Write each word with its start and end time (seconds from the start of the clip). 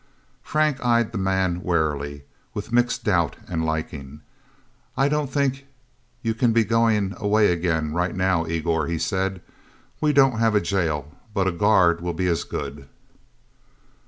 Nelsen 0.51 0.81
eyed 0.81 1.11
the 1.11 1.19
man 1.19 1.61
warily, 1.61 2.23
with 2.55 2.71
mixed 2.73 3.03
doubt 3.03 3.35
and 3.47 3.63
liking. 3.63 4.21
"I 4.97 5.07
don't 5.07 5.31
think 5.31 5.67
you 6.23 6.33
can 6.33 6.53
be 6.53 6.63
going 6.63 7.13
away 7.17 7.51
again, 7.53 7.93
right 7.93 8.15
now, 8.15 8.47
Igor," 8.47 8.87
he 8.87 8.97
said. 8.97 9.43
"We 9.99 10.11
don't 10.11 10.39
have 10.39 10.55
a 10.55 10.59
jail, 10.59 11.13
but 11.35 11.45
a 11.47 11.51
guard 11.51 12.01
will 12.01 12.15
be 12.15 12.25
as 12.25 12.43
good..." 12.45 12.87